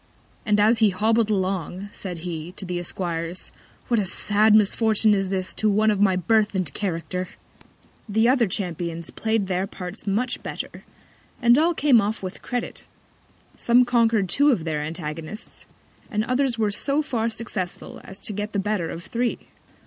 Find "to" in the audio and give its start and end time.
2.53-2.65, 5.53-5.69, 18.21-18.33